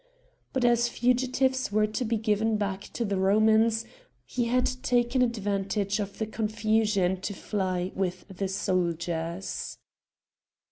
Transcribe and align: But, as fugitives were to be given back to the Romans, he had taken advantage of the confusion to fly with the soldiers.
But, 0.51 0.65
as 0.65 0.87
fugitives 0.89 1.71
were 1.71 1.85
to 1.85 2.03
be 2.03 2.17
given 2.17 2.57
back 2.57 2.85
to 2.93 3.05
the 3.05 3.17
Romans, 3.17 3.85
he 4.25 4.45
had 4.45 4.65
taken 4.81 5.21
advantage 5.21 5.99
of 5.99 6.17
the 6.17 6.25
confusion 6.25 7.21
to 7.21 7.35
fly 7.35 7.91
with 7.93 8.25
the 8.27 8.47
soldiers. 8.47 9.77